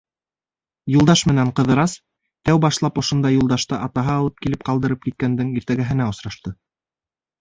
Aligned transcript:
Юлдаш 0.91 1.21
менән 1.31 1.51
Ҡыҙырас 1.59 1.93
тәү 2.49 2.61
башлап 2.65 2.97
ошонда 3.03 3.33
Юлдашты 3.35 3.79
атаһы 3.89 4.13
алып 4.17 4.43
килеп 4.47 4.67
ҡалдырып 4.71 5.07
киткәндең 5.07 5.53
иртәгеһенә 5.61 6.13
осрашты. 6.15 6.57